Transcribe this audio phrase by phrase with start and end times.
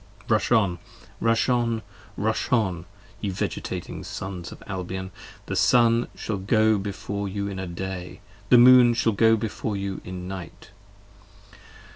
[0.21, 0.79] 50 Rush on!
[1.19, 1.81] Rush on!
[2.17, 2.85] Rush on!
[3.19, 5.11] ye vegetating Sons of Albion!
[5.45, 10.27] The Sun shall go before you in Day: the Moon shall go Before you in
[10.27, 10.71] Night.